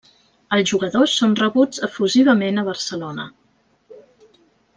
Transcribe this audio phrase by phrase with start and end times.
[0.55, 3.29] Els jugadors són rebuts efusivament a Barcelona.